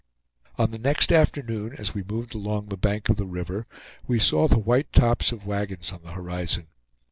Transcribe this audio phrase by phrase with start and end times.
[0.57, 3.67] On the next afternoon, as we moved along the bank of the river,
[4.07, 6.65] we saw the white tops of wagons on the horizon.